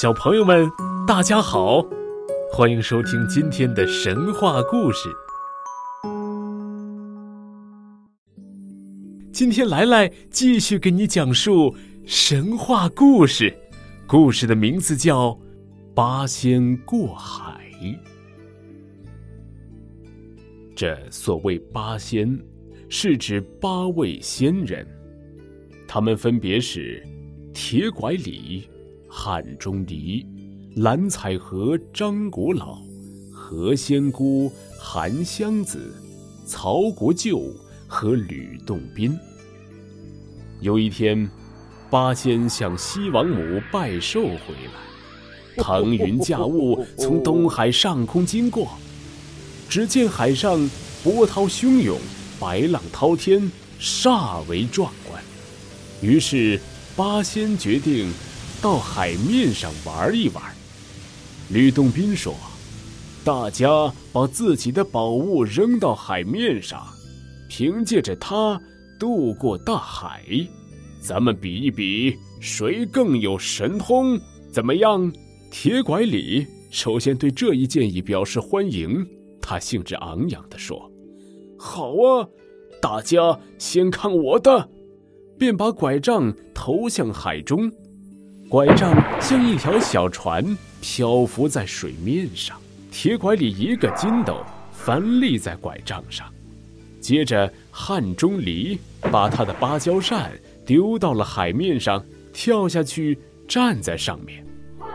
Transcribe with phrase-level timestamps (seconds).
[0.00, 0.70] 小朋友们，
[1.08, 1.84] 大家好，
[2.52, 5.08] 欢迎收听今天的神话故事。
[9.32, 11.74] 今天来来继续给你讲述
[12.06, 13.52] 神话故事，
[14.06, 15.30] 故事的名字叫
[15.96, 17.60] 《八仙过海》。
[20.76, 22.38] 这所谓八仙，
[22.88, 24.86] 是指八位仙人，
[25.88, 27.04] 他们分别是
[27.52, 28.62] 铁拐李。
[29.20, 30.24] 汉钟离、
[30.76, 32.78] 蓝采和、张国老、
[33.32, 35.92] 何仙姑、韩湘子、
[36.46, 37.52] 曹国舅
[37.88, 39.18] 和吕洞宾。
[40.60, 41.28] 有一天，
[41.90, 48.68] 八仙向西王母拜寿回来，腾云驾雾从东海上空经过，
[49.68, 50.70] 只见海上
[51.02, 51.98] 波涛汹涌，
[52.38, 55.20] 白浪滔天，煞为壮观。
[56.02, 56.60] 于是，
[56.94, 58.08] 八仙决定。
[58.60, 60.42] 到海面上玩一玩，
[61.50, 62.34] 吕洞宾说
[63.22, 66.84] ：“大家把自己的宝物扔到海面上，
[67.48, 68.60] 凭借着它
[68.98, 70.24] 渡过大海，
[71.00, 74.18] 咱们比一比谁更有神通，
[74.50, 75.12] 怎么样？”
[75.50, 79.06] 铁拐李首先对这一建议表示欢迎，
[79.40, 80.90] 他兴致昂扬地说
[81.56, 82.28] ：“好啊，
[82.82, 84.68] 大家先看我的！”
[85.38, 87.70] 便把拐杖投向海中。
[88.48, 92.58] 拐杖像一条小船漂浮在水面上，
[92.90, 96.26] 铁拐李一个筋斗翻立在拐杖上。
[96.98, 98.78] 接着，汉钟离
[99.12, 100.32] 把他的芭蕉扇
[100.64, 104.42] 丢到了海面上，跳下去站在上面。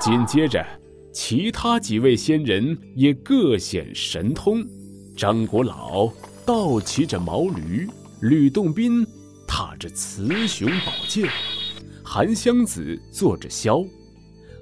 [0.00, 0.64] 紧接着，
[1.12, 4.66] 其他几位仙人也各显神通。
[5.14, 6.10] 张国老
[6.46, 7.86] 倒骑着毛驴，
[8.22, 9.06] 吕洞宾
[9.46, 11.28] 踏着雌雄宝剑。
[12.14, 13.88] 韩湘子坐着箫，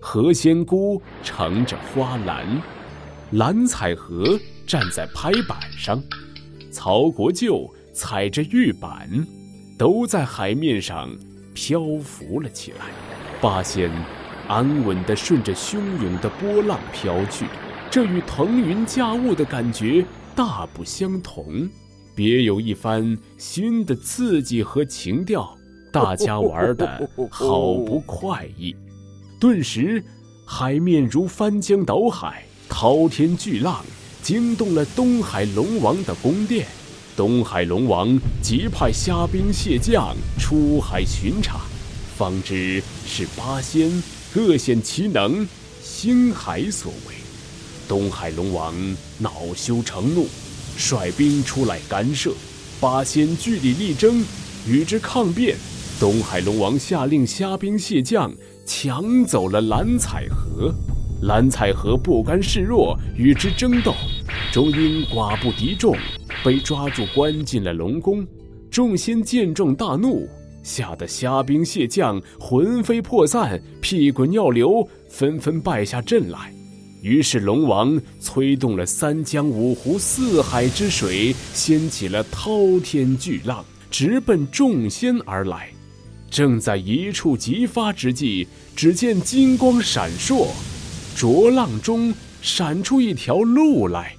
[0.00, 2.46] 何仙姑乘着花篮，
[3.32, 6.00] 蓝采和站在拍板上，
[6.70, 9.26] 曹国舅踩着玉板，
[9.76, 11.10] 都在海面上
[11.52, 12.86] 漂浮了起来。
[13.40, 13.90] 八仙
[14.46, 17.46] 安稳地顺着汹涌的波浪飘去，
[17.90, 21.68] 这与腾云驾雾的感觉大不相同，
[22.14, 25.56] 别有一番新的刺激和情调。
[25.92, 28.74] 大家玩的好不快意，
[29.40, 30.02] 顿时
[30.46, 33.84] 海面如翻江倒海，滔天巨浪
[34.22, 36.66] 惊动了东海龙王的宫殿。
[37.16, 41.60] 东海龙王急派虾兵蟹将出海巡查，
[42.16, 43.90] 方知是八仙
[44.32, 45.46] 各显其能，
[45.82, 47.14] 兴海所为。
[47.88, 48.72] 东海龙王
[49.18, 50.28] 恼羞成怒，
[50.76, 52.32] 率兵出来干涉，
[52.80, 54.24] 八仙据理力争，
[54.68, 55.56] 与之抗辩。
[56.00, 58.32] 东海龙王下令虾兵蟹将
[58.64, 60.74] 抢走了蓝采和，
[61.24, 63.92] 蓝采和不甘示弱，与之争斗，
[64.50, 65.94] 终因寡不敌众，
[66.42, 68.26] 被抓住关进了龙宫。
[68.70, 70.26] 众仙见状大怒，
[70.62, 76.50] 吓得虾兵蟹将魂飞魄散，屁滚尿流，纷纷败下阵来。
[77.02, 85.68] 于是龙王催动了三江五湖四海之水，掀起了滔天巨浪，直奔众仙而来。
[86.30, 88.46] 正在一触即发之际，
[88.76, 90.46] 只见金光闪烁，
[91.16, 94.14] 浊浪中闪出一条路来。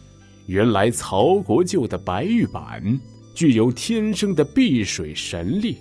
[0.48, 3.00] 原来曹国舅的白玉板
[3.34, 5.78] 具有天生的避水神力，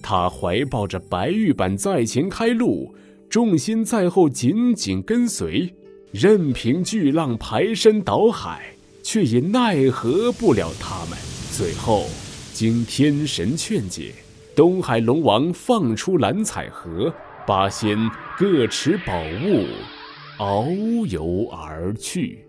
[0.00, 2.94] 他怀抱着白玉板在前开路，
[3.28, 5.74] 重心在后紧紧跟随，
[6.12, 8.62] 任凭巨浪排山倒海，
[9.02, 11.18] 却也奈何不了他们。
[11.50, 12.06] 最后，
[12.52, 14.14] 经天神劝解。
[14.54, 17.12] 东海龙王放出蓝采和，
[17.44, 17.98] 八仙
[18.38, 19.12] 各持宝
[19.44, 19.66] 物，
[20.38, 22.46] 遨游而去。